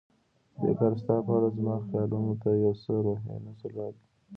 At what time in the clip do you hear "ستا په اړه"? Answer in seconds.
1.01-1.49